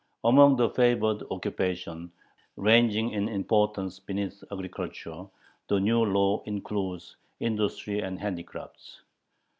Among 0.23 0.55
the 0.55 0.71
favored 0.71 1.21
occupations, 1.29 2.09
ranging 2.55 3.11
in 3.11 3.29
importance 3.29 3.99
beneath 3.99 4.43
agriculture, 4.51 5.27
the 5.67 5.79
new 5.79 6.01
law 6.03 6.41
includes 6.47 7.17
industry 7.39 7.99
and 7.99 8.17
handicrafts. 8.19 9.01